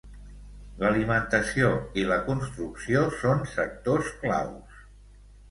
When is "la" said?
2.13-2.17